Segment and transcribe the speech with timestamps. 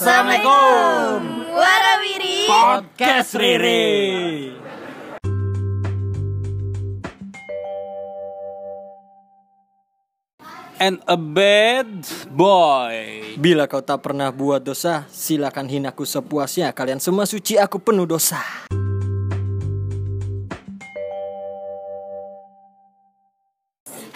[0.00, 4.08] Assalamualaikum Warawiri Podcast Riri
[10.80, 12.96] And a bad boy
[13.36, 16.72] Bila kau tak pernah buat dosa, silakan hinaku sepuasnya.
[16.72, 18.40] Kalian semua suci, aku penuh dosa.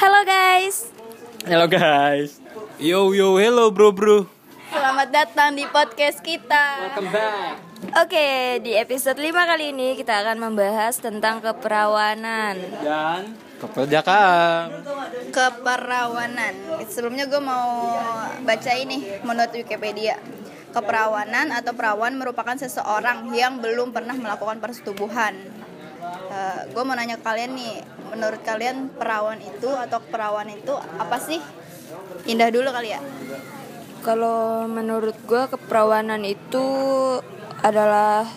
[0.01, 0.89] Halo guys
[1.45, 2.41] Halo guys.
[2.80, 4.34] Yo yo hello bro bro
[5.05, 7.61] Selamat datang di podcast kita Welcome back.
[8.08, 14.80] Oke di episode 5 kali ini kita akan membahas tentang keperawanan Dan Keperjakaan.
[15.29, 16.57] Keperawanan
[16.89, 18.00] Sebelumnya gue mau
[18.49, 20.17] baca ini menurut Wikipedia
[20.72, 25.36] Keperawanan atau perawan merupakan seseorang yang belum pernah melakukan persetubuhan
[26.72, 31.44] Gue mau nanya ke kalian nih Menurut kalian perawan itu atau keperawan itu apa sih?
[32.25, 33.05] Indah dulu kali ya
[34.05, 36.61] Kalau menurut gue keperawanan itu
[37.64, 38.28] adalah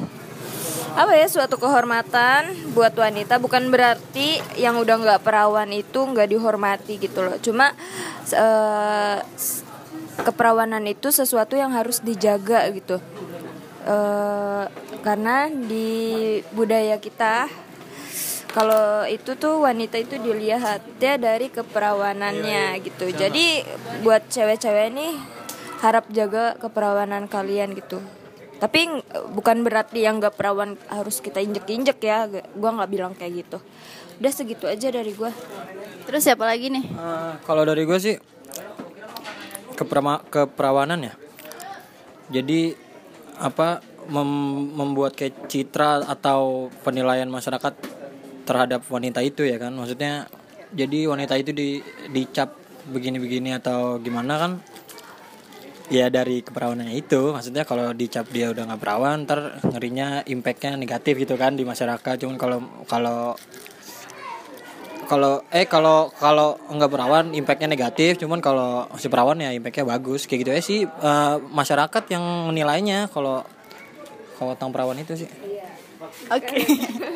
[0.95, 3.37] apa ya suatu kehormatan buat wanita.
[3.37, 7.35] Bukan berarti yang udah nggak perawan itu nggak dihormati gitu loh.
[7.43, 7.76] Cuma
[8.23, 9.68] s-
[10.23, 13.04] keperawanan itu sesuatu yang harus dijaga gitu.
[13.84, 14.63] Eh,
[15.04, 17.51] karena di budaya kita
[18.55, 23.12] kalau itu tuh wanita itu dilihatnya dari keperawanannya gitu.
[23.13, 23.62] Jadi
[24.01, 25.37] buat cewek-cewek nih
[25.81, 28.01] harap jaga keperawanan kalian gitu.
[28.57, 28.89] Tapi
[29.37, 32.25] bukan berarti yang gak perawan harus kita injek-injek ya.
[32.25, 33.57] G- Gua nggak bilang kayak gitu.
[34.17, 35.29] Udah segitu aja dari gua.
[36.09, 36.81] Terus siapa lagi nih?
[36.81, 38.15] Eh, kalau dari gue sih
[39.77, 41.13] keperama- keperawanan ya.
[42.33, 42.73] Jadi
[43.37, 47.77] apa mem- membuat kayak citra atau penilaian masyarakat
[48.49, 49.75] terhadap wanita itu ya kan.
[49.77, 50.25] Maksudnya
[50.73, 54.51] jadi wanita itu di dicap begini-begini atau gimana kan
[55.88, 57.32] ya dari keperawanannya itu.
[57.32, 62.16] Maksudnya kalau dicap dia udah nggak perawan ntar ngerinya impactnya negatif gitu kan di masyarakat.
[62.24, 63.20] Cuman kalau kalau
[65.07, 68.19] kalau eh kalau kalau nggak perawan impactnya negatif.
[68.19, 70.28] Cuman kalau si perawan ya impactnya bagus.
[70.28, 70.51] Kayak gitu.
[70.51, 73.44] Ya sih eh, masyarakat yang menilainya kalau
[74.35, 75.29] kalau tentang perawan itu sih.
[76.29, 76.61] Oke.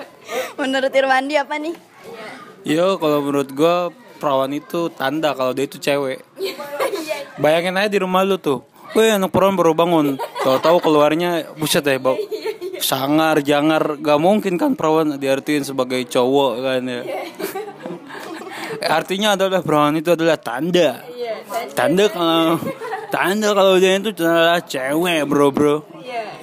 [0.59, 1.75] Menurut Irwandi apa nih?
[2.61, 3.89] Yo kalau menurut gua
[4.21, 6.21] perawan itu tanda kalau dia itu cewek.
[7.41, 10.19] Bayangin aja di rumah lu tuh Wih anak perawan baru bangun.
[10.43, 12.19] Tahu-tahu keluarnya buset deh bau.
[12.81, 13.99] Sangar, jangar.
[14.01, 17.01] Gak mungkin kan perawan diartiin sebagai cowok kan ya.
[18.81, 21.03] Artinya adalah perawan itu adalah tanda.
[21.71, 22.05] Tanda.
[22.11, 22.59] Kalau
[23.11, 25.75] Tanda kalau dia itu adalah cewek bro bro.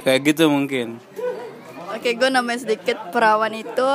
[0.04, 1.00] Kayak gitu mungkin.
[1.96, 3.08] Oke, gue namanya sedikit.
[3.08, 3.88] Perawan itu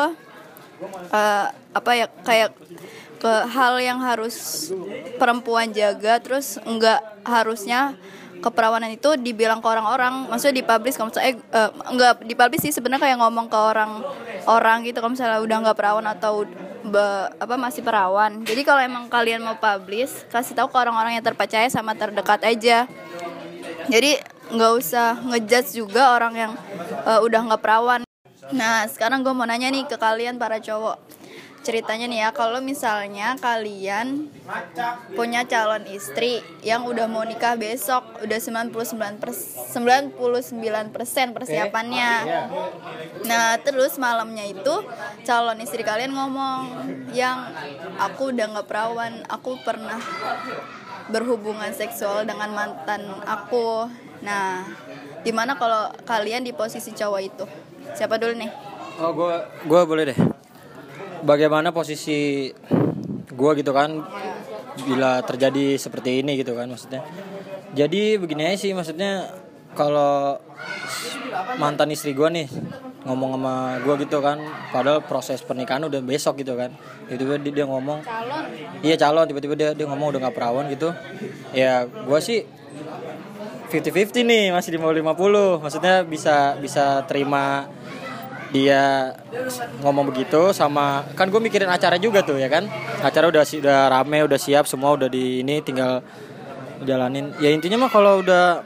[1.13, 2.58] eh, apa ya kayak
[3.22, 4.68] ke hal yang harus
[5.22, 7.96] perempuan jaga, terus enggak harusnya
[8.44, 13.08] keperawanan itu dibilang ke orang-orang, maksudnya dipublish kalau misalnya eh, eh, enggak dipublish sih sebenarnya
[13.08, 14.04] kayak ngomong ke orang
[14.44, 16.44] orang gitu kalau misalnya udah nggak perawan atau
[16.84, 18.44] be- apa masih perawan.
[18.44, 22.84] Jadi kalau emang kalian mau publish, kasih tahu ke orang-orang yang terpercaya sama terdekat aja.
[23.88, 24.20] Jadi
[24.52, 26.52] nggak usah ngejudge juga orang yang
[27.08, 28.04] eh, udah nggak perawan.
[28.52, 31.22] Nah sekarang gue mau nanya nih ke kalian para cowok
[31.63, 34.28] ceritanya nih ya kalau misalnya kalian
[35.16, 39.00] punya calon istri yang udah mau nikah besok udah 99
[39.72, 42.12] 99 persen persiapannya
[43.24, 44.75] nah terus malamnya itu
[45.24, 46.68] calon istri kalian ngomong
[47.16, 47.47] yang
[47.97, 50.03] aku udah nggak perawan aku pernah
[51.03, 53.91] berhubungan seksual dengan mantan aku.
[54.24, 54.63] Nah,
[55.28, 57.44] gimana kalau kalian di posisi cowok itu?
[57.91, 58.47] Siapa dulu nih?
[59.01, 59.35] oh gue
[59.66, 60.19] gue boleh deh
[61.23, 62.51] bagaimana posisi
[63.34, 64.03] gue gitu kan
[64.84, 67.01] bila terjadi seperti ini gitu kan maksudnya.
[67.73, 69.31] Jadi begini aja sih maksudnya
[69.73, 70.38] kalau
[71.57, 72.47] mantan istri gue nih
[73.03, 74.39] ngomong sama gue gitu kan
[74.72, 76.75] padahal proses pernikahan udah besok gitu kan.
[77.09, 78.44] Tiba-tiba dia, dia ngomong Calon.
[78.85, 80.94] iya calon tiba-tiba dia dia ngomong udah nggak perawan gitu.
[81.51, 82.45] Ya gue sih
[83.73, 87.65] 50-50 nih masih 50-50 maksudnya bisa bisa terima
[88.53, 89.11] dia
[89.81, 92.69] ngomong begitu sama kan gue mikirin acara juga tuh ya kan?
[93.01, 96.05] Acara udah si- udah rame udah siap semua udah di ini tinggal
[96.81, 97.33] jalanin.
[97.38, 98.61] Ya intinya mah kalau udah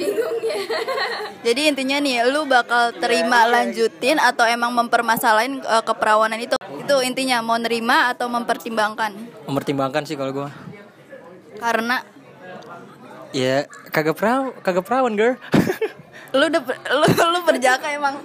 [1.46, 6.56] Jadi intinya nih, lu bakal terima lanjutin atau emang mempermasalahin eh, keperawanan itu?
[6.76, 9.12] Itu intinya mau nerima atau mempertimbangkan?
[9.46, 10.48] mempertimbangkan sih kalau gue
[11.56, 12.02] Karena?
[13.30, 15.34] Ya kagak peraw kagak perawan girl
[16.32, 18.16] lu udah per- lu lu perjaka emang.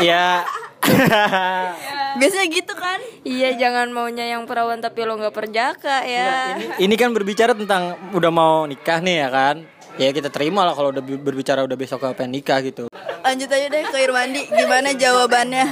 [0.00, 0.44] ya
[2.20, 6.60] biasanya gitu kan Iya jangan maunya yang perawan tapi lo nggak perjaka ya.
[6.76, 9.56] Ini kan berbicara tentang udah mau nikah nih ya kan.
[9.96, 12.90] Ya kita terima lah kalau udah bi- berbicara udah besok pengen nikah gitu.
[13.24, 15.64] lanjut aja deh ke Irwandi gimana jawabannya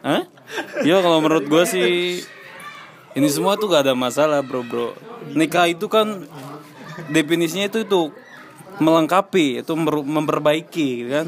[0.00, 0.24] Hah?
[0.80, 1.90] Ya kalau menurut gue sih
[3.12, 4.96] ini semua tuh gak ada masalah bro bro.
[5.28, 6.24] Nikah itu kan
[7.06, 8.08] definisinya itu itu
[8.82, 11.26] melengkapi, itu memperbaiki kan.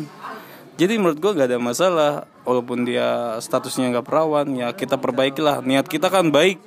[0.74, 2.12] Jadi menurut gue gak ada masalah
[2.42, 5.62] walaupun dia statusnya nggak perawan ya kita perbaikilah.
[5.62, 6.58] Niat kita kan baik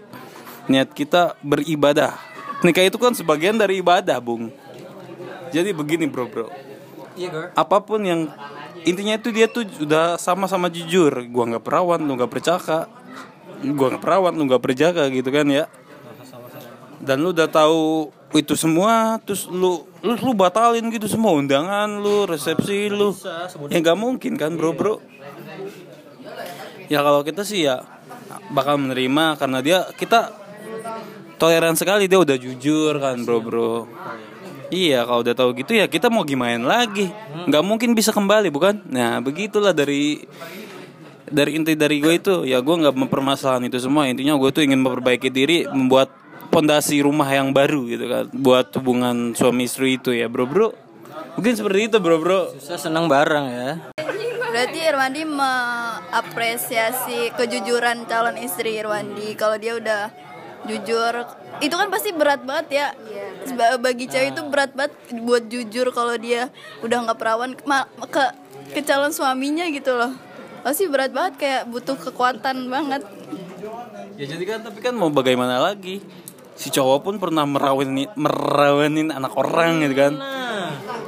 [0.67, 2.15] niat kita beribadah.
[2.63, 4.51] Nikah itu kan sebagian dari ibadah bung.
[5.51, 6.47] Jadi begini bro bro.
[7.15, 8.31] Iya apa pun yang
[8.83, 11.11] intinya itu dia tuh udah sama-sama jujur.
[11.27, 12.87] Gua nggak perawan lu nggak percaka.
[13.63, 15.65] Gua nggak perawan lu nggak perjaka gitu kan ya.
[16.97, 22.27] Dan lu udah tahu itu semua terus lu lu, lu batalin gitu semua undangan lu
[22.27, 23.15] resepsi lu.
[23.71, 24.99] ya nggak mungkin kan bro bro.
[26.91, 27.83] Ya kalau kita sih ya
[28.51, 30.31] bakal menerima karena dia kita
[31.39, 33.75] toleran sekali dia udah jujur kan bro bro.
[34.67, 37.07] Iya kalau udah tahu gitu ya kita mau gimana lagi?
[37.47, 38.83] Nggak mungkin bisa kembali bukan?
[38.91, 40.27] Nah begitulah dari
[41.27, 42.35] dari inti dari gue itu.
[42.43, 44.11] Ya gue nggak mempermasalahan itu semua.
[44.11, 46.11] Intinya gue tuh ingin memperbaiki diri membuat
[46.57, 50.73] pondasi rumah yang baru gitu kan buat hubungan suami istri itu ya bro bro
[51.37, 53.77] mungkin seperti itu bro bro Susah senang bareng ya.
[54.47, 60.09] Berarti Irwandi mengapresiasi kejujuran calon istri Irwandi kalau dia udah
[60.65, 61.29] jujur.
[61.61, 62.89] Itu kan pasti berat banget ya.
[63.77, 66.49] Bagi cewek itu berat banget buat jujur kalau dia
[66.81, 68.33] udah nggak perawan ma- ke
[68.73, 70.17] ke calon suaminya gitu loh.
[70.65, 73.05] Pasti berat banget kayak butuh kekuatan banget.
[74.17, 76.01] ya jadi kan tapi kan mau bagaimana lagi
[76.57, 80.13] si cowok pun pernah merawanin merawanin anak orang gitu kan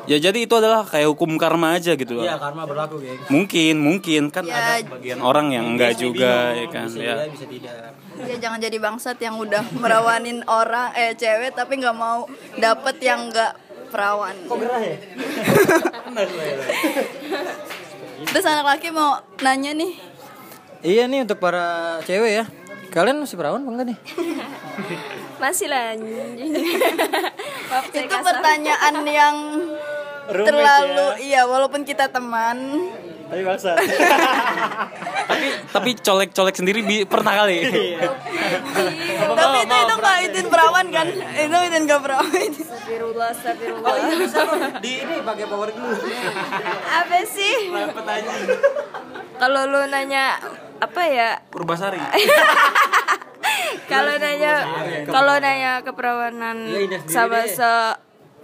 [0.05, 3.17] ya jadi itu adalah kayak hukum karma aja gitu loh Iya karma berlaku geng.
[3.27, 4.77] mungkin mungkin kan Ya.
[4.79, 7.93] ada bagian orang yang enggak juga ya kan Bisa ya bisa tidak.
[8.19, 12.25] Ya jangan jadi bangsat yang udah merawanin orang eh cewek tapi nggak mau
[12.55, 13.53] dapet yang nggak
[13.89, 14.35] perawan.
[18.21, 19.91] Terus anak laki mau nanya nih,
[20.79, 22.45] Iya nih untuk para cewek ya.
[22.89, 23.99] Kalian masih perawan apa enggak nih?
[25.39, 25.95] Masih lah.
[25.95, 28.23] itu kasar.
[28.27, 29.35] pertanyaan yang
[30.27, 32.57] terlalu iya walaupun kita teman
[33.29, 33.73] Tapi maksa.
[35.29, 37.93] tapi tapi colek colek sendiri bi- pernah kali tapi
[39.61, 41.07] itu itu nggak izin perawan kan
[41.37, 43.93] itu izin nggak perawan Astagfirullah, astagfirullah.
[44.81, 45.93] Di ini pakai power glue.
[46.89, 47.69] Apa sih?
[49.37, 50.41] Kalau lu nanya
[50.79, 51.29] apa ya?
[51.51, 51.99] Purbasari
[53.89, 54.53] Kalau nanya
[55.09, 57.71] kalau nanya keperawanan Iya, sama se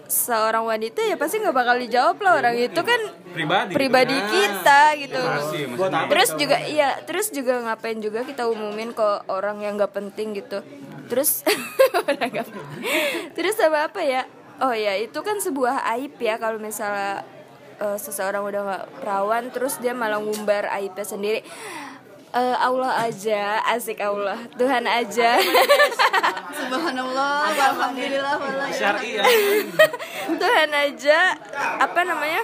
[0.05, 3.01] seorang wanita ya pasti nggak bakal dijawab lah orang itu kan
[3.33, 3.71] Pribadi.
[3.73, 5.17] pribadi kita gitu.
[5.17, 6.05] Pasti, maksudnya.
[6.09, 10.61] Terus juga iya, terus juga ngapain juga kita umumin ke orang yang nggak penting gitu.
[11.09, 11.41] Terus
[13.38, 14.25] terus sama apa ya?
[14.61, 17.25] Oh ya itu kan sebuah aib ya kalau misalnya
[17.81, 21.41] eh, seseorang udah nggak perawan terus dia malah ngumbar aibnya sendiri.
[22.35, 25.39] Eh, Allah aja, asik Allah, Tuhan aja.
[26.51, 29.23] subhanallah alhamdulillah wala Syar'i ya.
[30.35, 31.39] Tuhan aja
[31.79, 32.43] apa namanya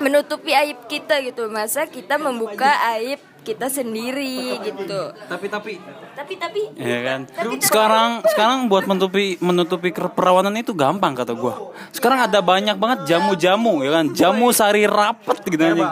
[0.00, 5.12] menutupi aib kita gitu masa kita membuka aib kita sendiri gitu.
[5.28, 5.72] Tapi tapi.
[6.16, 6.62] Tapi tapi.
[6.80, 7.20] Ya kan?
[7.60, 11.76] Sekarang sekarang buat menutupi menutupi keperawanan itu gampang kata gua.
[11.92, 14.04] Sekarang ada banyak banget jamu-jamu ya kan?
[14.16, 15.84] Jamu sari rapet gitu anjing.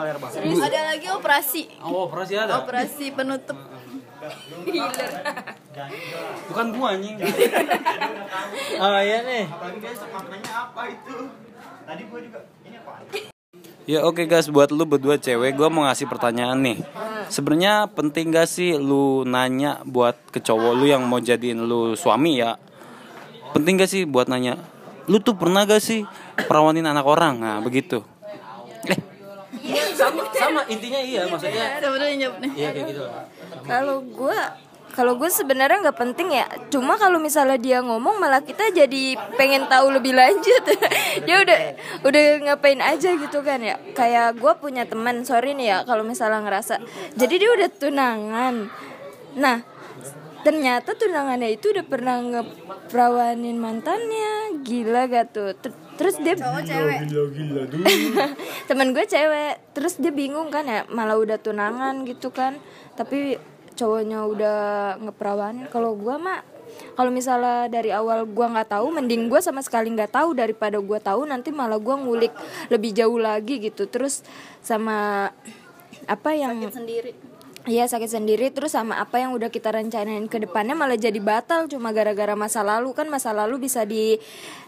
[0.57, 1.61] ada lagi operasi?
[1.85, 2.65] Oh operasi ada?
[2.65, 3.55] Operasi penutup.
[6.49, 7.15] Bukan gua anjing.
[8.81, 9.45] Oh iya nih.
[13.83, 16.79] Ya oke guys, buat lu berdua cewek, gua mau ngasih pertanyaan nih.
[17.27, 22.39] Sebenarnya penting gak sih lu nanya buat ke cowok lu yang mau jadiin lu suami
[22.39, 22.55] ya?
[23.51, 24.55] Penting gak sih buat nanya,
[25.11, 26.07] lu tuh pernah gak sih
[26.47, 27.35] perawanin anak orang?
[27.43, 27.99] Nah begitu.
[28.87, 28.99] Eh,
[29.95, 31.79] Sama sama intinya iya maksudnya.
[31.79, 33.03] sebenarnya Iya kayak gitu.
[33.63, 34.39] kalau gue
[34.93, 36.45] kalau gue sebenarnya nggak penting ya.
[36.69, 40.63] Cuma kalau misalnya dia ngomong malah kita jadi pengen tahu lebih lanjut.
[41.25, 41.59] Dia udah
[42.05, 43.81] udah ngapain aja gitu kan ya.
[43.97, 46.77] Kayak gue punya teman sorry nih ya kalau misalnya ngerasa.
[47.17, 48.55] Jadi dia udah tunangan.
[49.33, 49.65] Nah
[50.45, 54.61] ternyata tunangannya itu udah pernah ngeperawanin mantannya.
[54.61, 55.57] Gila gak tuh?
[55.57, 56.99] Ter- terus dia cowok cewek.
[58.69, 59.73] Temen gue cewek.
[59.73, 62.61] Terus dia bingung kan ya malah udah tunangan gitu kan.
[62.93, 63.41] Tapi
[63.73, 64.59] cowoknya udah
[65.01, 66.41] ngeperawanin kalau gue mah
[66.93, 70.99] kalau misalnya dari awal gue nggak tahu mending gue sama sekali nggak tahu daripada gue
[71.01, 72.33] tahu nanti malah gue ngulik
[72.69, 73.89] lebih jauh lagi gitu.
[73.89, 74.21] Terus
[74.61, 75.29] sama
[76.05, 77.13] apa yang sendiri.
[77.63, 78.51] Iya sakit sendiri.
[78.51, 82.59] Terus sama apa yang udah kita rencanain ke depannya malah jadi batal cuma gara-gara masa
[82.59, 82.91] lalu.
[82.91, 84.19] Kan masa lalu bisa di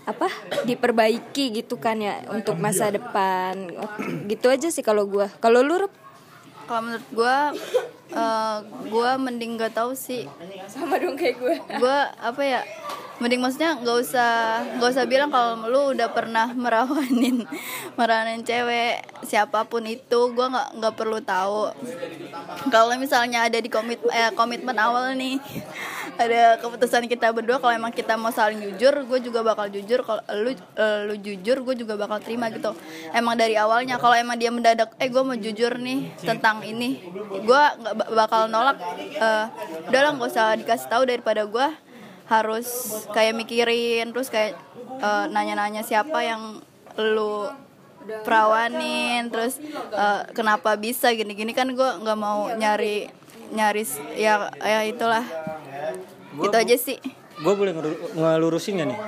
[0.08, 0.32] apa
[0.64, 3.70] diperbaiki gitu kan ya untuk masa depan.
[4.32, 5.28] Gitu aja sih kalau gua.
[5.44, 5.90] Kalau lu?
[6.66, 7.38] Kalau menurut gue,
[8.16, 8.58] eh
[8.88, 10.24] gue mending gak tahu sih.
[10.72, 12.62] sama dong kayak gue Gue apa ya?
[13.16, 14.32] Mending maksudnya nggak usah
[14.76, 17.48] nggak usah bilang kalau lu udah pernah merawanin
[18.00, 21.72] merawanin cewek siapa pun itu gue nggak nggak perlu tahu.
[22.68, 25.40] Kalau misalnya ada di komit eh, komitmen awal nih
[26.22, 30.04] ada keputusan kita berdua kalau emang kita mau saling jujur gue juga bakal jujur.
[30.04, 32.76] Kalau lu eh, lu jujur gue juga bakal terima gitu.
[33.16, 37.00] Emang dari awalnya kalau emang dia mendadak eh gue mau jujur nih tentang ini
[37.32, 38.76] gue nggak ba- bakal nolak.
[39.16, 39.46] Eh
[39.88, 41.85] udah lah nggak usah dikasih tahu daripada gue
[42.26, 42.68] harus
[43.14, 44.58] kayak mikirin terus kayak
[45.02, 46.62] eh, nanya-nanya siapa yang
[46.98, 47.50] lu
[48.26, 49.62] perawanin terus
[49.94, 51.54] eh, kenapa bisa gini-gini.
[51.54, 53.10] Kan gue nggak mau nyari
[53.54, 55.26] nyaris ya ya itulah.
[56.42, 57.00] Itu aja sih.
[57.36, 57.76] gue boleh
[58.16, 59.00] ngelurusin gak nih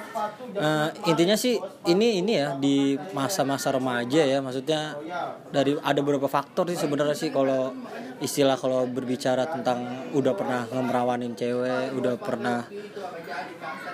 [0.58, 4.98] Eh, intinya sih ini ini ya di masa-masa remaja ya maksudnya
[5.54, 7.78] dari ada beberapa faktor sih sebenarnya sih kalau
[8.18, 12.66] istilah kalau berbicara tentang udah pernah ngemerawanin cewek udah pernah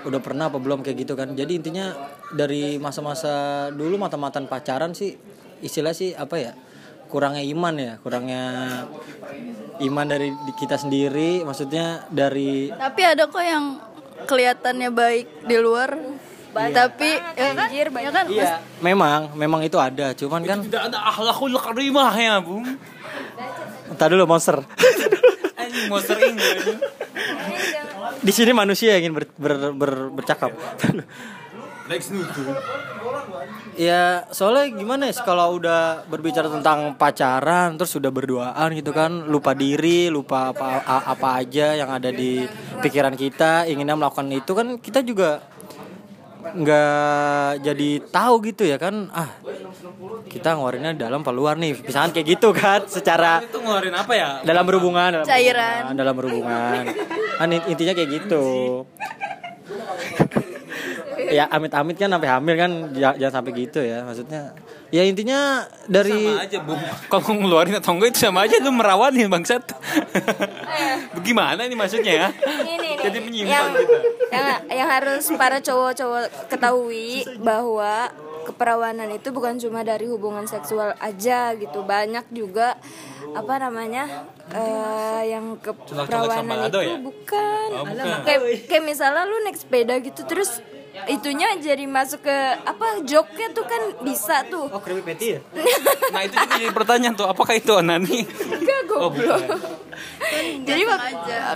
[0.07, 1.35] udah pernah apa belum kayak gitu kan.
[1.35, 1.91] Jadi intinya
[2.31, 5.19] dari masa-masa dulu mata-matan pacaran sih
[5.59, 6.51] istilah sih apa ya
[7.11, 8.43] kurangnya iman ya kurangnya
[9.83, 13.77] iman dari kita sendiri maksudnya dari tapi ada kok yang
[14.25, 15.93] kelihatannya baik di luar
[16.53, 20.13] tapi ya kan, ya kan Iya, memang, memang itu ada.
[20.13, 22.77] Cuman kan, Tidak ada akhlakul karimah ya, Bung.
[23.89, 24.61] entar dulu monster.
[25.57, 26.79] Anjing sering anjing.
[28.23, 30.53] Di sini manusia yang ingin ber, ber- ber- bercakap.
[33.73, 39.57] Ya, soalnya gimana ya kalau udah berbicara tentang pacaran, terus sudah berduaan gitu kan, lupa
[39.57, 42.45] diri, lupa apa apa aja yang ada di
[42.79, 45.41] pikiran kita, inginnya melakukan itu kan kita juga
[46.43, 49.07] nggak jadi tahu gitu ya kan?
[49.09, 49.31] Ah
[50.27, 51.79] kita ngeluarinnya dalam apa luar nih?
[51.79, 52.83] Misalkan kayak gitu kan?
[52.85, 54.29] Secara Itu ngeluarin apa ya?
[54.43, 55.63] dalam berhubungan dalam Cairan.
[55.87, 56.83] berhubungan, dalam berhubungan
[57.33, 58.45] kan in- intinya kayak gitu.
[61.33, 64.03] Ya amit-amit kan sampai hamil kan ja- jangan sampai gitu ya.
[64.03, 64.53] Maksudnya
[64.93, 66.77] ya intinya dari Sama aja, Bung.
[67.09, 69.65] Kalau ngeluarin atau enggak itu sama aja lu merawanin bangsat.
[71.17, 72.27] Bagaimana nih maksudnya ya?
[72.45, 73.97] ini nih Jadi yang, menyimpan kita.
[74.29, 81.51] yang yang harus para cowok-cowok ketahui bahwa keperawanan itu bukan cuma dari hubungan seksual aja
[81.53, 82.75] gitu banyak juga
[83.31, 86.95] apa namanya eh, yang keperawanan itu ya?
[86.99, 88.21] bukan Oh, bukan.
[88.21, 90.59] kayak kayak misalnya lu naik sepeda gitu terus
[91.03, 95.39] itunya jadi masuk ke apa joknya tuh kan bisa tuh oh creepy patty ya
[96.13, 98.21] Nah itu juga jadi pertanyaan tuh, apakah itu onani?
[98.29, 99.41] Enggak goblok.
[100.61, 101.09] Jadi wak-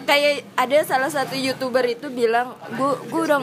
[0.04, 3.38] kayak ada salah satu youtuber itu bilang, gue gue udah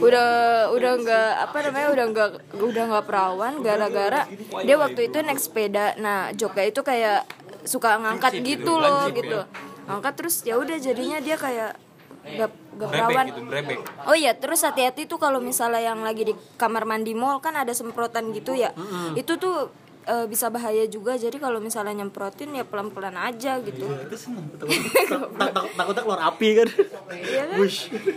[0.00, 0.30] udah
[0.72, 4.26] udah nggak apa namanya udah nggak udah nggak perawan gara-gara
[4.62, 5.94] dia waktu itu naik sepeda.
[5.98, 7.26] Nah joknya itu kayak
[7.66, 9.42] suka ngangkat gitu loh gitu.
[9.86, 11.74] Ngangkat terus ya udah jadinya dia kayak
[12.22, 13.26] gak, gak perawan.
[13.34, 13.78] Gitu, brebek.
[14.06, 17.74] Oh iya, terus hati-hati tuh kalau misalnya yang lagi di kamar mandi mall kan ada
[17.74, 18.70] semprotan gitu ya.
[19.18, 21.14] Itu tuh eh, bisa bahaya juga.
[21.14, 23.86] Jadi kalau misalnya nyemprotin ya pelan-pelan aja gitu.
[25.76, 26.68] takutnya keluar api kan
[27.12, 27.58] Iya kan?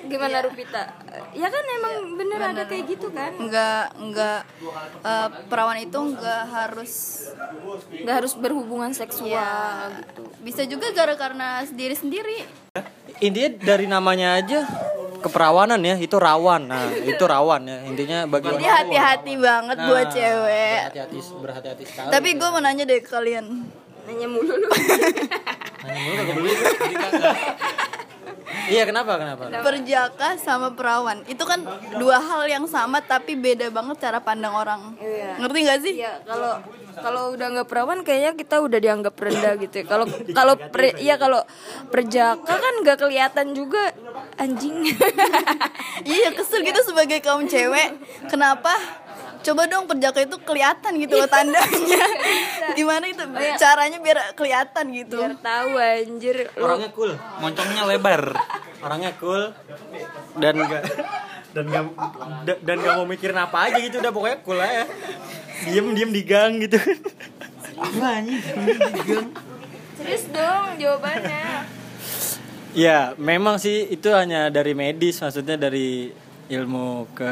[0.06, 0.84] Gimana Rupita?
[1.34, 3.32] Ya kan emang bener ada kayak gitu kan?
[3.36, 4.40] nggak nggak
[5.02, 6.94] eh, perawan itu nggak harus
[8.06, 10.22] Gak harus berhubungan seksual ya gitu.
[10.42, 12.38] bisa juga gara karena sendiri sendiri
[13.18, 14.64] intinya dari namanya aja
[15.26, 16.70] keperawanan ya itu rawan.
[16.70, 17.78] Nah itu rawan ya.
[17.90, 20.80] Intinya bagi jadi hati-hati banget Nah, buat cewek.
[20.94, 22.10] berhati-hati berhati-hati sekali.
[22.14, 23.46] Tapi gue mau nanya deh ke kalian.
[24.06, 24.70] Nanya mulu lu.
[25.86, 26.52] Nanya mulu kagak beli.
[28.68, 31.62] Iya kenapa kenapa perjaka sama perawan itu kan
[31.96, 35.38] dua hal yang sama tapi beda banget cara pandang orang Iya.
[35.38, 36.54] ngerti gak sih Iya, kalau
[36.96, 39.86] kalau udah nggak perawan kayaknya kita udah dianggap rendah gitu ya.
[39.86, 41.44] Kalau kalau pre- iya kalau
[41.92, 43.92] perjaka kan nggak kelihatan juga
[44.36, 44.96] anjing.
[46.08, 48.72] iya kesel gitu sebagai kaum cewek kenapa
[49.46, 52.02] coba dong perjaka itu kelihatan gitu loh tandanya.
[52.78, 53.22] Gimana itu?
[53.56, 55.22] Caranya biar kelihatan gitu.
[55.22, 56.50] Biar tahu anjir.
[56.52, 57.14] Lu orangnya cool.
[57.38, 58.34] Moncongnya lebar.
[58.82, 59.54] orangnya cool.
[60.36, 60.84] Dan gak
[61.54, 61.84] dan gak
[62.44, 64.02] da- dan gak mau mikirin apa aja gitu.
[64.02, 64.90] Udah pokoknya cool aja.
[65.64, 66.82] Diem diem di gang gitu.
[67.76, 68.42] Apa anjing?
[68.92, 69.28] Di gang.
[69.96, 71.70] Serius dong jawabannya.
[72.76, 76.12] ya memang sih itu hanya dari medis maksudnya dari
[76.48, 77.32] ilmu ke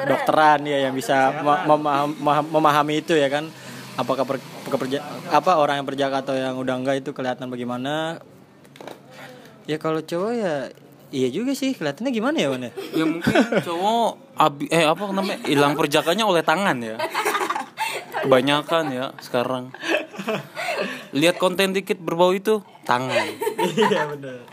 [0.00, 3.48] dokteran ya yang bisa me- memaham- memahami itu ya kan
[3.94, 8.20] apakah per, pekerja apa orang yang berjaka atau yang udah enggak itu kelihatan bagaimana
[9.64, 10.54] ya kalau cowok ya
[11.10, 15.38] iya juga sih kelihatannya gimana ya Wan ya Ya mungkin cowok abi, eh apa namanya
[15.42, 16.96] hilang perjakanya oleh tangan ya.
[18.20, 19.72] Kebanyakan ya sekarang.
[21.10, 23.26] Lihat konten dikit berbau itu tangan.
[23.74, 24.44] iya benar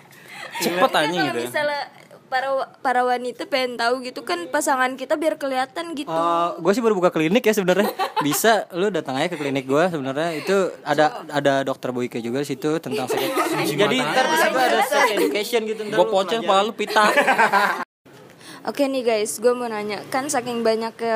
[0.58, 1.46] Cepet anjing kalau gitu ya.
[1.46, 1.82] misalnya
[2.28, 6.12] para para wanita pengen tahu gitu kan pasangan kita biar kelihatan gitu.
[6.60, 7.88] gue sih baru buka klinik ya sebenarnya.
[8.28, 10.36] Bisa lu datang aja ke klinik gue sebenarnya.
[10.36, 13.24] Itu ada ada dokter Boyke juga di situ tentang sex
[13.82, 17.10] jadi ntar di situ ada sex education gitu ntar Gue pocong palu pita.
[18.68, 20.04] Oke nih guys, gue mau nanya.
[20.12, 21.16] Kan saking banyak ke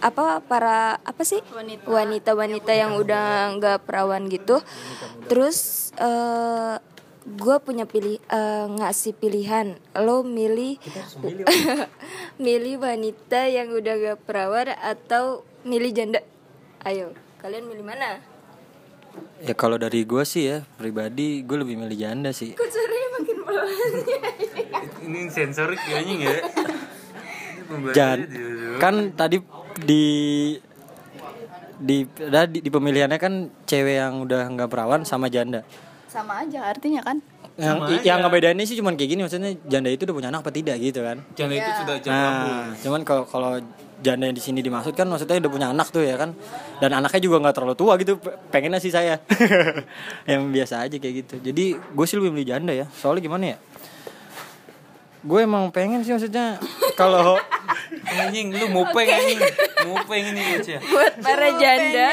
[0.00, 1.40] apa para apa sih?
[1.52, 1.88] Wanita.
[1.88, 4.60] wanita-wanita yang udah nggak perawan gitu,
[5.28, 6.76] terus eh
[7.26, 10.78] gue punya pilih eh, ngasih pilihan, lo milih
[12.44, 16.22] milih wanita yang udah gak perawan atau milih janda?
[16.86, 17.10] Ayo,
[17.42, 18.22] kalian milih mana?
[19.36, 23.36] ya kalau dari gue sih ya pribadi gue lebih milih janda sih Kok suaranya makin
[23.44, 23.68] pelan?
[25.06, 26.36] Ini sensorik anjing ya.
[27.96, 28.18] Jan
[28.78, 29.42] kan tadi
[29.82, 30.04] di
[31.76, 35.66] di, di, di pemilihannya kan cewek yang udah nggak perawan sama janda
[36.06, 37.18] sama aja artinya kan
[37.56, 40.76] yang yang ngebedainnya sih cuman kayak gini maksudnya janda itu udah punya anak apa tidak
[40.76, 42.48] gitu kan Jangan itu sudah jam lampu.
[42.52, 43.52] Nah, cuman kalau kalau
[44.04, 46.36] janda yang di sini dimaksud kan maksudnya udah punya anak tuh ya kan.
[46.84, 48.20] Dan anaknya juga nggak terlalu tua gitu.
[48.52, 49.24] Pengennya sih saya.
[50.30, 51.34] yang biasa aja kayak gitu.
[51.40, 52.86] Jadi gue sih lebih milih janda ya.
[52.92, 53.58] Soalnya gimana ya?
[55.24, 56.60] Gue emang pengen sih maksudnya
[56.96, 57.36] kalau
[58.06, 59.40] Anjing lu mupeng anjing.
[59.86, 60.80] Mupeng ini bocah.
[60.80, 62.08] buat para janda,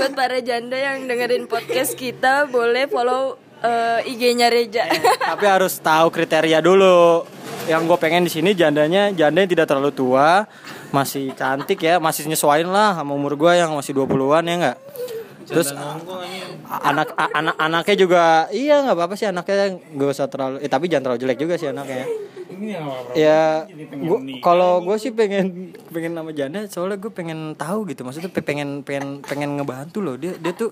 [0.00, 4.88] buat para janda yang dengerin podcast kita boleh follow eh, IG-nya Reja.
[5.20, 7.28] tapi harus tahu kriteria dulu.
[7.64, 10.44] Yang gue pengen di sini jandanya janda yang tidak terlalu tua,
[10.92, 14.78] masih cantik ya, masih nyesuaiin lah sama umur gue yang masih 20-an ya enggak?
[15.44, 15.76] Terus
[16.64, 21.12] anak anak anaknya juga iya nggak apa-apa sih anaknya nggak usah terlalu eh tapi jangan
[21.12, 22.08] terlalu jelek juga sih anaknya
[23.14, 23.66] ya
[24.00, 25.46] gua kalau gue sih pengen
[25.88, 28.02] pengen nama janda soalnya gue pengen tahu gitu.
[28.02, 30.14] Maksudnya pe- pengen pengen pengen ngebantu loh.
[30.14, 30.70] Dia dia tuh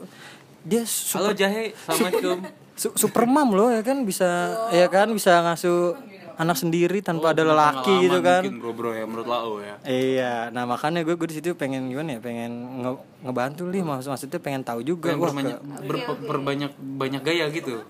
[0.63, 2.39] dia Halo super, Jahe, Assalamualaikum.
[2.73, 4.03] su- super mom loh ya kan?
[4.03, 4.29] Bisa
[4.71, 5.11] ya kan?
[5.11, 5.99] Bisa ngasuh
[6.33, 8.41] anak sendiri tanpa ada lelaki gitu kan?
[8.41, 9.77] Mungkin bro bro ya menurut lau ya.
[9.85, 13.83] Iya, nah makanya gue gue di situ pengen gimana ya, pengen nge- ngebantu nih.
[13.83, 17.85] Maksud maksudnya pengen tahu juga wah berbanyak ber, berbanyak banyak gaya gitu.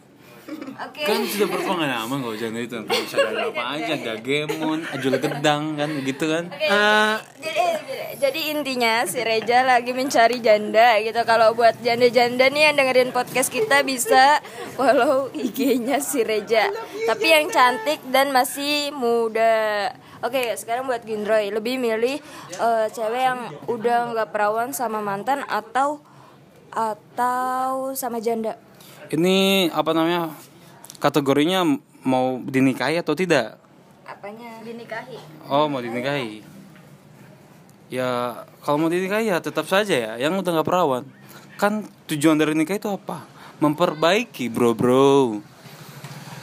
[0.82, 1.02] Oke.
[1.06, 6.24] Kan sudah berpengalaman kalau jangan itu bisa ada apa aja, gagemon, ajul gedang kan gitu
[6.26, 6.44] kan.
[6.52, 7.64] Eh, Jadi,
[8.22, 11.20] jadi intinya si Reja lagi mencari janda gitu.
[11.26, 14.38] Kalau buat janda-janda nih yang dengerin podcast kita bisa
[14.78, 16.70] follow IG-nya si Reja.
[17.08, 19.90] Tapi yang cantik dan masih muda.
[20.22, 22.22] Oke, sekarang buat Gindroy lebih milih
[22.54, 25.98] eh, cewek yang udah nggak perawan sama mantan atau
[26.72, 28.56] atau sama janda.
[29.12, 30.32] Ini apa namanya?
[30.96, 31.68] Kategorinya
[32.00, 33.60] mau dinikahi atau tidak?
[34.08, 34.64] Apanya?
[34.64, 35.20] Dinikahi.
[35.52, 36.40] Oh mau dinikahi.
[37.92, 40.12] Ya kalau mau dinikahi ya tetap saja ya.
[40.16, 41.04] Yang udah nggak perawan.
[41.60, 43.28] Kan tujuan dari nikah itu apa?
[43.60, 45.44] Memperbaiki bro bro.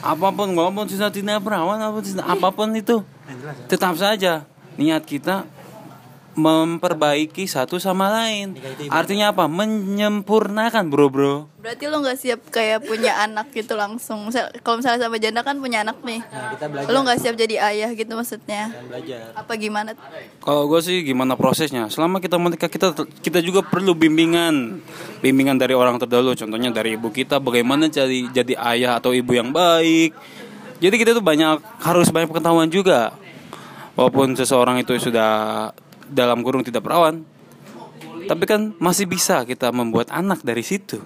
[0.00, 3.04] Apa pun walaupun sudah tidak perawan apa pun, apa pun itu
[3.68, 4.48] tetap saja
[4.80, 5.44] niat kita
[6.38, 8.54] memperbaiki satu sama lain.
[8.90, 9.50] Artinya apa?
[9.50, 11.36] Menyempurnakan bro bro.
[11.60, 14.32] berarti lo nggak siap kayak punya anak gitu langsung
[14.64, 17.56] kalau misalnya sama janda kan punya anak nih nah, kita belajar lo nggak siap jadi
[17.68, 19.36] ayah gitu maksudnya dan belajar.
[19.36, 19.92] apa gimana
[20.40, 21.92] Kalau gue sih gimana prosesnya?
[21.92, 24.80] Selama kita menikah kita kita juga perlu bimbingan,
[25.20, 26.32] bimbingan dari orang terdahulu.
[26.32, 30.16] Contohnya dari ibu kita, bagaimana jadi jadi ayah atau ibu yang baik.
[30.80, 33.12] Jadi kita tuh banyak harus banyak pengetahuan juga.
[34.00, 35.68] Walaupun seseorang itu sudah
[36.10, 37.22] dalam kurung tidak perawan,
[38.26, 41.00] tapi kan masih bisa kita membuat anak dari situ.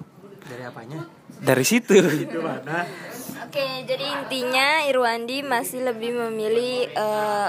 [0.45, 1.09] Dari apanya?
[1.41, 1.97] Dari situ.
[3.45, 7.49] Oke, jadi intinya Irwandi masih lebih memilih eh,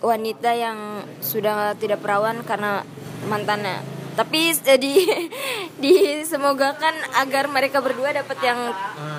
[0.00, 2.80] wanita yang sudah tidak perawan karena
[3.28, 3.84] mantannya.
[4.12, 4.78] Tapi eh,
[5.82, 8.60] di semoga kan agar mereka berdua dapat yang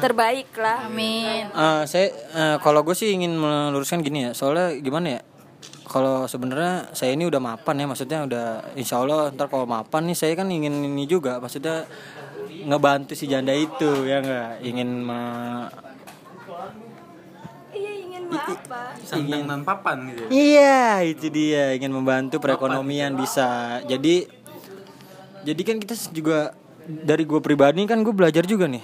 [0.02, 0.90] terbaik lah.
[0.90, 5.22] amin Eh, saya eh, kalau gue sih ingin meluruskan gini ya, soalnya gimana ya?
[5.94, 10.18] Kalau sebenarnya saya ini udah mapan ya, maksudnya udah insya Allah ntar kalau mapan nih
[10.18, 11.86] saya kan ingin ini juga, maksudnya
[12.66, 15.70] ngebantu si janda itu ya nggak ingin me-
[17.74, 18.98] Iya ingin apa?
[19.06, 20.22] Sandang dan papan gitu.
[20.34, 23.78] Iya, itu dia ingin membantu perekonomian bisa.
[23.86, 24.26] Jadi
[25.46, 28.82] jadi kan kita juga dari gue pribadi kan gue belajar juga nih.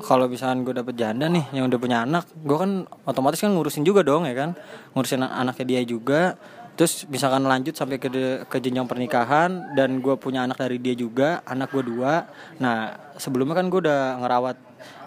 [0.00, 3.84] Kalau misalkan gue dapet janda nih yang udah punya anak, gue kan otomatis kan ngurusin
[3.84, 4.56] juga dong ya kan,
[4.96, 6.34] ngurusin an- anaknya dia juga.
[6.70, 10.96] terus misalkan lanjut sampai ke de- ke jenjang pernikahan dan gue punya anak dari dia
[10.96, 12.24] juga anak gue dua.
[12.56, 14.56] Nah sebelumnya kan gue udah ngerawat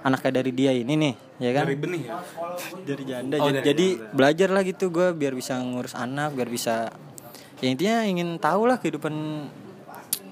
[0.06, 1.66] anaknya dari dia ini nih ya kan?
[1.66, 2.14] Dari benih ya.
[2.86, 3.36] dari janda.
[3.42, 6.94] Oh, jadi, dari jadi belajar lah gitu gue biar bisa ngurus anak biar bisa
[7.58, 9.50] ya intinya ingin tahu lah kehidupan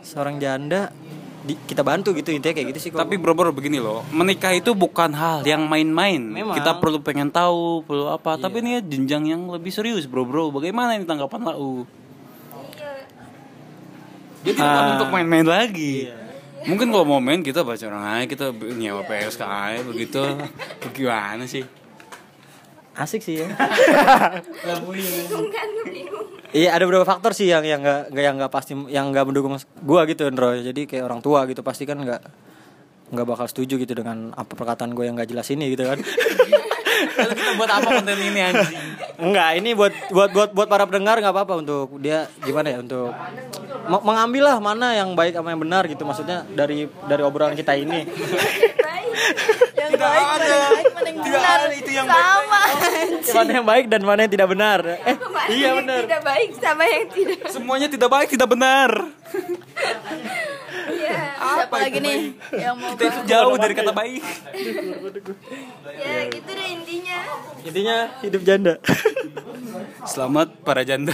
[0.05, 0.93] seorang janda
[1.41, 3.01] di, kita bantu gitu intinya kayak gitu sih kok.
[3.01, 6.21] Tapi bro bro begini loh, menikah itu bukan hal yang main-main.
[6.21, 6.53] Memang.
[6.53, 8.37] Kita perlu pengen tahu, perlu apa.
[8.37, 10.53] Tapi ini ya jenjang yang lebih serius bro bro.
[10.53, 11.85] Bagaimana ini tanggapan lau?
[14.41, 14.93] Jadi bukan Ah.
[14.97, 16.09] untuk main-main lagi.
[16.61, 20.21] Mungkin kalau mau main kita baca orang aja, kita nyewa PSK aja begitu.
[20.81, 21.65] Bagaimana sih?
[22.93, 23.47] Asik sih ya.
[26.51, 29.55] Iya ada beberapa faktor sih yang yang nggak nggak- yang nggak pasti yang nggak mendukung
[29.79, 32.19] gua gitu Andro jadi kayak orang tua gitu pasti kan nggak
[33.09, 35.99] nggak bakal setuju gitu dengan apa perkataan gue yang nggak jelas ini gitu kan.
[37.17, 38.77] Lalu kita buat apa konten ini anjing?
[39.17, 43.11] Enggak, ini buat buat buat buat para pendengar nggak apa-apa untuk dia gimana ya untuk
[43.85, 47.73] me- mengambil lah mana yang baik sama yang benar gitu maksudnya dari dari obrolan kita
[47.73, 48.05] ini.
[49.73, 52.59] Yang baik mana yang baik mana yang benar itu yang sama
[53.31, 54.79] mana yang baik dan mana yang tidak benar.
[54.83, 56.01] Eh, Mana iya yang benar.
[56.03, 58.89] tidak baik sama yang tidak Semuanya tidak baik, tidak benar.
[60.91, 62.19] Iya siapa lagi nih
[62.53, 64.23] yang mau Kita itu jauh dari kata baik.
[65.93, 67.19] ya gitu deh intinya
[67.61, 68.73] Intinya hidup janda.
[70.03, 71.13] Selamat para janda.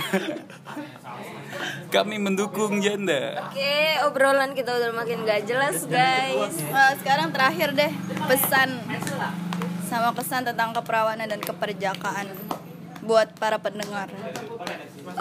[1.97, 3.49] Kami mendukung janda.
[3.49, 3.73] oke
[4.05, 7.89] obrolan kita udah makin gak jelas guys Nah, sekarang terakhir deh
[8.29, 8.69] pesan
[9.88, 12.27] sama kesan tentang keperawanan dan keperjakaan
[13.07, 14.12] buat para pendengar.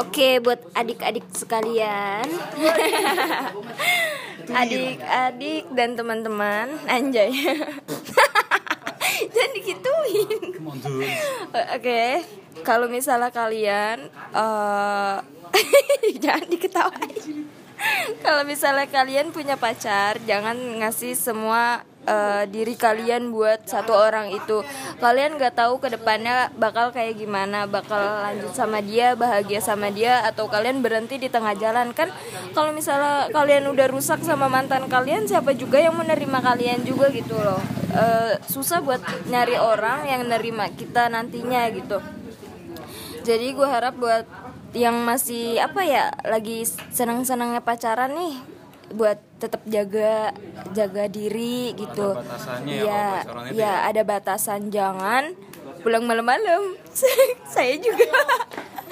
[0.02, 2.26] Oke, buat adik-adik sekalian,
[4.66, 7.30] adik-adik dan teman-teman, anjay,
[9.34, 10.40] jangan dikituin.
[11.76, 12.04] Oke,
[12.62, 15.16] kalau misalnya kalian, eh
[16.22, 17.36] jangan diketawain.
[18.24, 24.64] Kalau misalnya kalian punya pacar, jangan ngasih semua eh, diri kalian buat satu orang itu.
[24.96, 30.24] Kalian nggak tahu ke depannya bakal kayak gimana, bakal lanjut sama dia, bahagia sama dia,
[30.24, 32.08] atau kalian berhenti di tengah jalan kan?
[32.56, 37.36] Kalau misalnya kalian udah rusak sama mantan kalian, siapa juga yang menerima kalian juga gitu
[37.36, 37.60] loh.
[37.96, 41.96] Eh, susah buat nyari orang yang nerima kita nantinya gitu.
[43.24, 44.28] Jadi gue harap buat
[44.76, 48.36] yang masih apa ya lagi senang-senangnya pacaran nih
[48.92, 50.36] buat tetap jaga
[50.76, 52.12] jaga diri gitu.
[52.12, 55.32] batasannya ya itu iya, ada batasan jangan
[55.80, 56.76] pulang malam-malam.
[57.54, 58.04] Saya juga.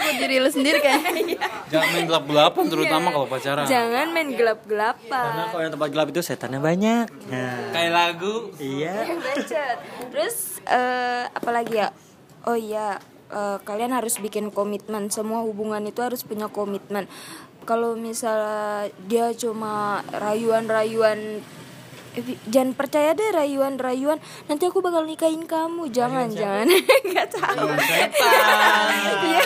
[0.05, 1.01] Buat diri lu sendiri kan?
[1.73, 3.65] Jangan main gelap-gelapan terutama kalau pacaran.
[3.65, 5.25] Jangan main gelap-gelapan.
[5.33, 7.07] Karena kalau yang tempat gelap itu setannya banyak.
[7.33, 8.53] Nah, Kayak lagu.
[8.61, 8.95] iya.
[9.17, 9.77] Bacot.
[10.13, 11.89] Terus eh apa lagi ya?
[12.45, 13.01] Oh iya,
[13.33, 15.09] eh, kalian harus bikin komitmen.
[15.09, 17.09] Semua hubungan itu harus punya komitmen.
[17.65, 21.64] Kalau misalnya dia cuma rayuan-rayuan eh,
[22.49, 25.91] jangan percaya deh rayuan-rayuan nanti aku bakal nikahin kamu.
[25.91, 26.67] Jangan jangan.
[27.11, 27.69] Nggak tahu.
[29.25, 29.43] Iya.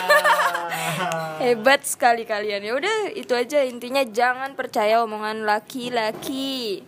[1.43, 2.61] hebat sekali kalian.
[2.61, 3.63] Ya udah itu aja.
[3.63, 6.83] Intinya jangan percaya omongan laki-laki.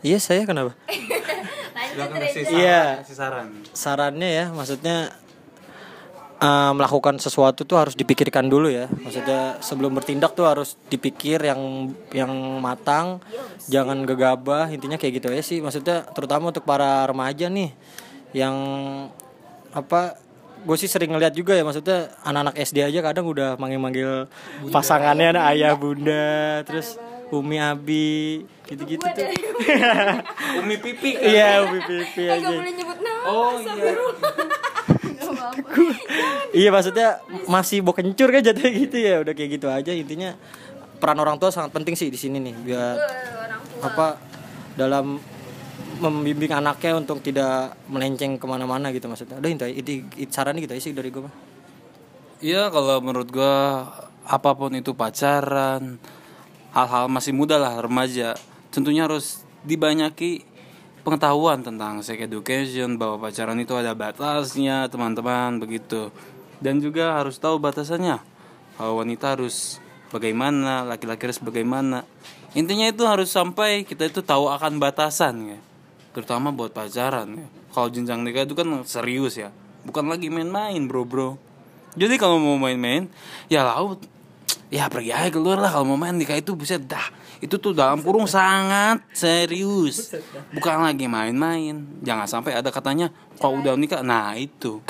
[0.00, 0.72] Iya, saya kenapa?
[2.48, 3.04] Iya.
[3.04, 3.52] saran.
[3.76, 5.12] sarannya ya maksudnya
[6.40, 11.60] eh, melakukan sesuatu tuh harus dipikirkan dulu ya maksudnya sebelum bertindak tuh harus dipikir yang
[12.10, 13.20] yang matang
[13.66, 17.70] jangan gegabah intinya kayak gitu ya sih maksudnya terutama untuk para remaja nih
[18.32, 18.54] yang
[19.70, 20.16] apa
[20.60, 24.28] gue sih sering ngeliat juga ya maksudnya anak-anak SD aja kadang udah manggil-manggil
[24.68, 27.00] pasangannya ada ayah bunda terus
[27.30, 29.24] umi abi gitu-gitu tuh
[30.58, 31.14] Umi pipi.
[31.16, 33.92] iya umi pipi Eh, aja gak boleh nyebut nama Oh iya.
[36.56, 39.14] Iya maksudnya masih bau kencur kan jatuhnya gitu ya.
[39.22, 40.34] Udah kayak gitu aja intinya.
[41.00, 42.94] Peran orang tua sangat penting sih di sini nih biar
[43.80, 44.20] apa
[44.76, 45.16] dalam
[46.00, 49.40] membimbing anaknya untuk tidak melenceng ke mana-mana gitu maksudnya.
[49.40, 51.34] Udah itu itu, itu sarannya gitu sih dari gue mah
[52.40, 53.84] Iya kalau menurut gua
[54.24, 56.00] apa pun itu pacaran,
[56.72, 58.32] hal-hal masih muda lah remaja,
[58.72, 60.48] tentunya harus dibanyaki
[61.02, 66.12] pengetahuan tentang sex education bahwa pacaran itu ada batasnya teman-teman begitu.
[66.60, 68.20] Dan juga harus tahu batasannya
[68.76, 69.80] bahwa wanita harus
[70.12, 72.04] bagaimana laki-laki harus bagaimana.
[72.52, 75.60] Intinya itu harus sampai kita itu tahu akan batasan ya.
[76.12, 77.48] Terutama buat pacaran ya.
[77.70, 79.54] Kalau jenjang nikah itu kan serius ya.
[79.86, 81.38] Bukan lagi main-main bro bro.
[81.96, 83.08] Jadi kalau mau main-main
[83.48, 84.04] ya laut.
[84.70, 88.04] Ya pergi aja keluar lah kalau mau main nikah itu bisa dah itu tuh dalam
[88.04, 90.12] kurung sangat serius.
[90.52, 91.88] Bukan lagi main-main.
[92.04, 93.08] Jangan sampai ada katanya
[93.40, 94.04] kalau udah menikah?
[94.04, 94.84] Nah itu.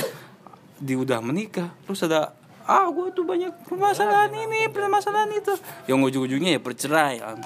[0.81, 2.35] Di udah menikah terus ada
[2.67, 5.55] ah gue tuh banyak permasalahan ini permasalahan itu.
[5.87, 7.39] Yang ujung-ujungnya ya perceraian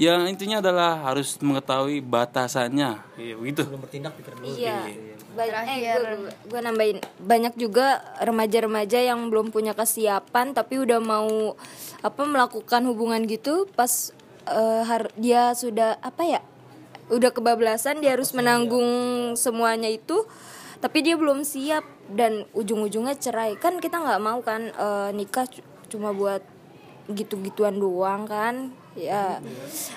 [0.00, 3.04] yang intinya adalah harus mengetahui batasannya.
[3.20, 3.68] Iya begitu.
[3.68, 4.56] Bertindak pikir dulu.
[4.56, 4.88] Iya.
[5.32, 6.98] Banyak, eh, gue, gue nambahin.
[7.20, 11.56] Banyak juga remaja-remaja yang belum punya kesiapan tapi udah mau
[12.04, 14.12] apa melakukan hubungan gitu pas
[14.48, 16.40] eh, har- dia sudah apa ya
[17.08, 18.88] udah kebablasan dia harus menanggung
[19.36, 20.24] semuanya itu
[20.80, 21.84] tapi dia belum siap.
[22.12, 23.56] Dan ujung-ujungnya cerai.
[23.56, 25.48] Kan kita nggak mau kan eh, nikah
[25.88, 26.44] cuma buat
[27.08, 29.40] gitu-gituan doang kan ya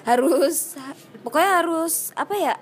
[0.08, 0.80] harus
[1.22, 2.56] pokoknya harus apa ya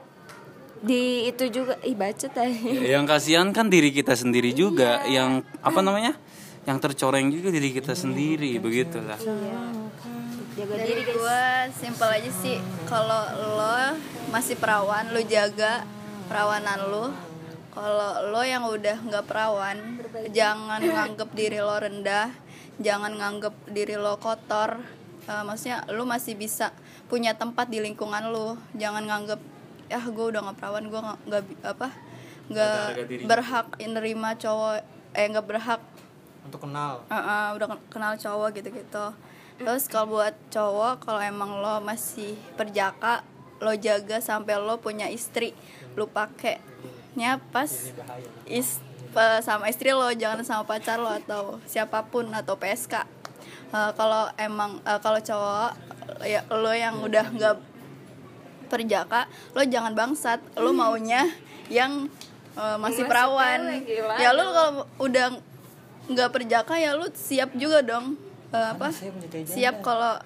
[0.83, 2.69] di itu juga ih bacot aja
[2.99, 6.19] yang kasihan kan diri kita sendiri juga yang apa namanya
[6.63, 9.19] yang tercoreng juga diri kita sendiri begitulah.
[10.53, 11.15] Jaga Dari diri guys.
[11.17, 11.41] gue
[11.75, 12.57] simpel aja sih.
[12.87, 13.23] Kalau
[13.57, 13.99] lo
[14.31, 15.83] masih perawan lo jaga
[16.31, 17.05] perawanan lo.
[17.73, 19.99] Kalau lo yang udah nggak perawan
[20.31, 22.29] jangan nganggep diri lo rendah
[22.77, 24.77] jangan nganggep diri lo kotor
[25.23, 26.75] Eh, maksudnya lo masih bisa
[27.07, 29.39] punya tempat di lingkungan lo jangan nganggep
[29.93, 31.87] ah gue udah nggak perawan gue nggak apa
[32.49, 32.77] nggak
[33.23, 34.83] berhak nerima cowok
[35.15, 35.81] eh nggak berhak
[36.43, 36.99] untuk kenal.
[37.07, 39.05] Uh, uh, udah ken- kenal cowok gitu-gitu.
[39.55, 43.23] Terus kalau buat cowok kalau emang lo masih perjaka,
[43.63, 45.55] lo jaga sampai lo punya istri,
[45.95, 47.71] lo pakainya pas
[48.43, 48.83] is
[49.45, 53.22] sama istri lo, jangan sama pacar lo atau siapa pun atau PSK.
[53.73, 55.73] Uh, kalau emang uh, kalau cowok
[56.21, 57.57] ya lo yang udah nggak
[58.69, 59.25] perjaka,
[59.57, 61.25] lo jangan bangsat, lo maunya
[61.73, 62.05] yang
[62.53, 63.81] uh, masih perawan.
[64.21, 65.33] Ya lo kalau udah
[66.05, 68.13] nggak perjaka ya lu siap juga dong.
[68.53, 68.93] Eh, apa
[69.49, 70.21] siap kalau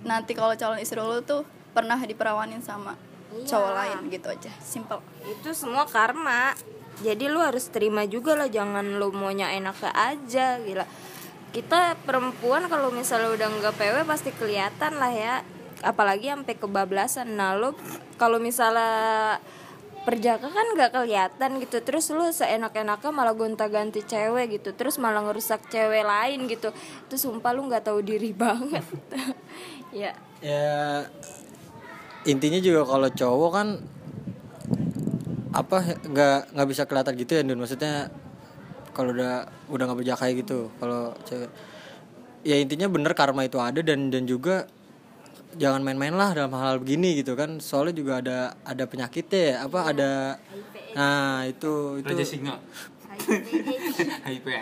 [0.00, 1.44] nanti kalau calon istri lu tuh
[1.76, 2.96] pernah diperawanin sama
[3.44, 4.48] cowok lain gitu aja.
[4.64, 5.04] Simple.
[5.28, 6.56] Itu semua karma.
[7.04, 10.84] Jadi lu harus terima juga lah jangan lu maunya enak aja gila
[11.50, 15.34] kita perempuan kalau misalnya udah nggak PW pasti kelihatan lah ya.
[15.82, 17.34] Apalagi sampai kebablasan.
[17.34, 17.74] Nah lu
[18.20, 19.40] kalau misalnya
[20.06, 21.82] perjaka kan nggak kelihatan gitu.
[21.82, 24.70] Terus lu seenak-enaknya malah gonta-ganti cewek gitu.
[24.76, 26.70] Terus malah ngerusak cewek lain gitu.
[27.10, 28.86] Terus sumpah lu nggak tahu diri banget.
[29.90, 30.14] Ya.
[30.40, 31.04] Ya
[32.28, 33.68] intinya juga kalau cowok kan
[35.50, 37.58] apa nggak nggak bisa kelihatan gitu ya Dun.
[37.58, 38.12] Maksudnya
[38.92, 40.70] kalau udah udah nggak berjaka gitu.
[40.78, 41.50] Kalau cewek
[42.40, 44.64] ya intinya bener karma itu ada dan dan juga
[45.58, 47.58] jangan main-main lah dalam hal, -hal begini gitu kan.
[47.60, 50.10] Soalnya juga ada ada penyakitnya ya apa ada
[50.90, 52.56] nah itu itu Raja Singa.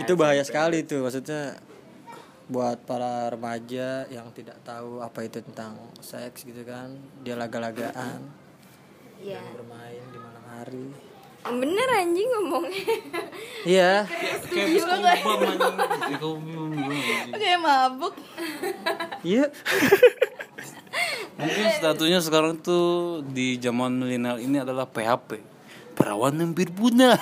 [0.02, 1.56] Itu bahaya sekali tuh maksudnya
[2.48, 8.24] buat para remaja yang tidak tahu apa itu tentang seks gitu kan dia laga-lagaan.
[9.20, 11.07] Ya bermain di malam hari
[11.46, 12.94] bener anjing ngomongnya.
[13.64, 13.92] Iya.
[14.50, 15.76] Kayak bis kobam anjing.
[17.34, 18.14] Kayak mabuk.
[19.22, 19.46] Iya.
[21.38, 25.58] Mungkin statusnya sekarang tuh di zaman milenial ini adalah PHP
[25.98, 27.18] perawan hampir punah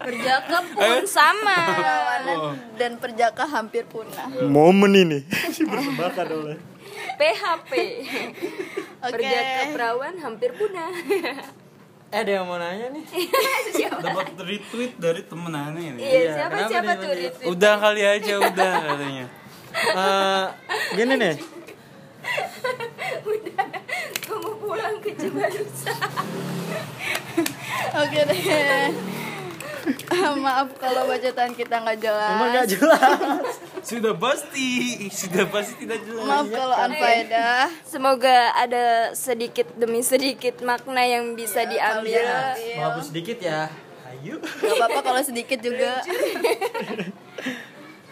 [0.00, 1.58] perjaka pun sama.
[1.76, 2.38] Perawanan
[2.80, 4.32] dan perjaka hampir punah.
[4.40, 5.20] Momen ini.
[5.68, 6.56] Bersembahkan oleh.
[7.18, 7.72] PHP
[9.06, 9.12] oke.
[9.12, 10.88] Perjaka perawan hampir punah
[12.08, 13.04] eh ada yang mau nanya nih?
[14.00, 17.48] Dapat retweet dari temen aneh ini iya siapa kenapa siapa nih, tuh retweet?
[17.52, 19.26] Udah kali aja udah katanya.
[19.76, 20.44] Eh,
[20.96, 21.36] gini nih.
[24.24, 25.98] Kamu pulang ke Cibarusah
[28.00, 28.40] oke deh
[30.44, 32.32] maaf kalau bacotan kita nggak jelas.
[32.34, 33.46] Emang gak jelas.
[33.88, 34.68] Sudah pasti.
[35.08, 36.26] Sudah pasti tidak jelas.
[36.26, 42.24] Maaf kalau anfaedah semoga ada sedikit demi sedikit makna yang bisa diambil.
[42.78, 43.70] maaf sedikit ya.
[44.08, 44.40] Ayo.
[44.42, 46.02] Gak apa-apa kalau sedikit juga.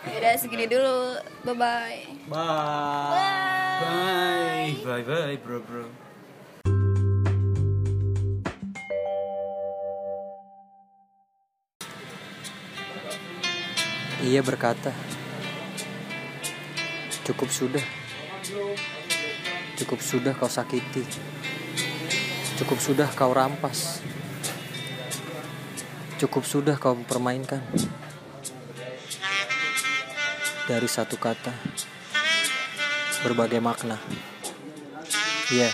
[0.07, 1.19] Udah segini dulu.
[1.43, 1.99] Bye bye
[2.31, 3.83] bye.
[3.83, 4.71] Bye.
[4.87, 6.06] Bye bye bro bro
[14.27, 14.91] Ia berkata,
[17.23, 17.87] "Cukup sudah,
[19.79, 21.07] cukup sudah kau sakiti,
[22.59, 24.03] cukup sudah kau rampas,
[26.19, 27.63] cukup sudah kau permainkan."
[30.67, 31.55] Dari satu kata,
[33.23, 34.03] berbagai makna.
[35.55, 35.71] Iya,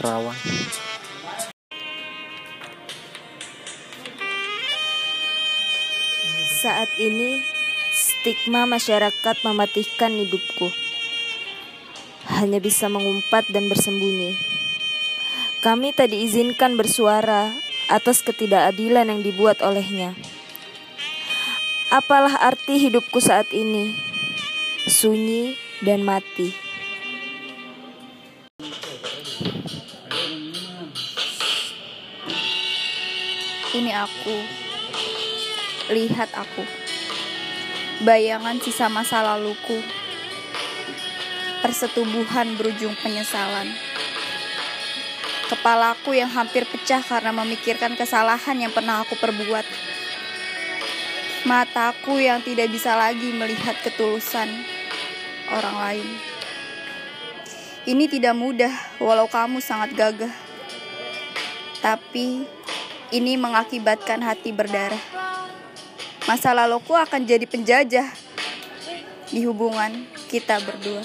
[0.00, 0.79] perawan.
[6.60, 7.40] Saat ini
[7.88, 10.68] stigma masyarakat mematikan hidupku.
[12.36, 14.36] Hanya bisa mengumpat dan bersembunyi.
[15.64, 17.56] Kami tak diizinkan bersuara
[17.88, 20.12] atas ketidakadilan yang dibuat olehnya.
[21.88, 23.96] Apalah arti hidupku saat ini?
[24.84, 26.52] Sunyi dan mati.
[33.72, 34.59] Ini aku.
[35.90, 36.62] Lihat aku.
[38.06, 39.82] Bayangan sisa masa laluku.
[41.66, 43.74] Persetubuhan berujung penyesalan.
[45.50, 49.66] Kepalaku yang hampir pecah karena memikirkan kesalahan yang pernah aku perbuat.
[51.42, 54.46] Mataku yang tidak bisa lagi melihat ketulusan
[55.50, 56.08] orang lain.
[57.82, 58.70] Ini tidak mudah,
[59.02, 60.30] walau kamu sangat gagah.
[61.82, 62.46] Tapi
[63.10, 65.29] ini mengakibatkan hati berdarah.
[66.30, 68.06] Masa laluku akan jadi penjajah
[69.34, 71.02] di hubungan kita berdua.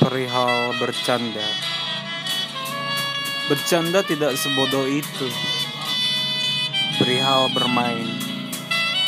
[0.00, 1.44] Perihal bercanda.
[3.52, 5.28] Bercanda tidak sebodoh itu.
[6.96, 8.08] Perihal bermain.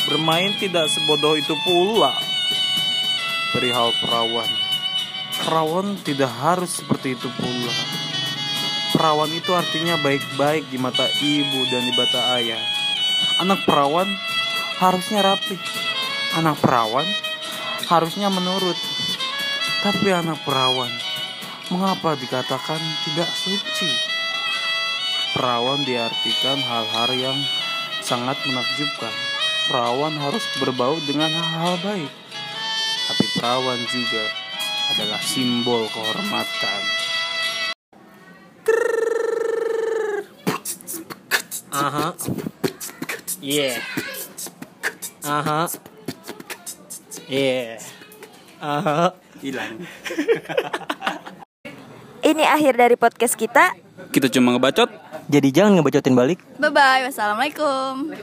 [0.05, 2.13] Bermain tidak sebodoh itu pula.
[3.57, 4.49] Perihal perawan.
[5.41, 7.73] Perawan tidak harus seperti itu pula.
[8.93, 12.72] Perawan itu artinya baik-baik di mata ibu dan di mata ayah.
[13.43, 14.07] Anak perawan
[14.79, 15.57] harusnya rapi.
[16.39, 17.05] Anak perawan
[17.87, 18.75] harusnya menurut.
[19.83, 20.87] Tapi anak perawan,
[21.67, 23.91] mengapa dikatakan tidak suci?
[25.35, 27.37] Perawan diartikan hal-hal yang
[27.99, 29.11] sangat menakjubkan.
[29.67, 32.11] Perawan harus berbau dengan hal-hal baik.
[33.11, 34.23] Tapi perawan juga
[34.95, 37.02] adalah simbol kehormatan.
[43.43, 43.75] Yeah.
[45.27, 45.67] Aha.
[47.27, 47.75] Yeah.
[48.63, 49.11] Aha.
[49.43, 49.83] Hilang.
[52.23, 53.75] Ini akhir dari podcast kita.
[54.15, 54.87] Kita cuma ngebacot.
[55.27, 56.39] Jadi jangan ngebacotin balik.
[56.55, 57.03] Bye bye.
[57.03, 58.15] Wassalamualaikum.